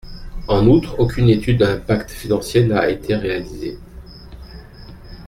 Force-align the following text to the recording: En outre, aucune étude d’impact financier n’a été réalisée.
En 0.47 0.65
outre, 0.65 0.99
aucune 0.99 1.29
étude 1.29 1.59
d’impact 1.59 2.09
financier 2.09 2.65
n’a 2.65 2.89
été 2.89 3.15
réalisée. 3.15 3.77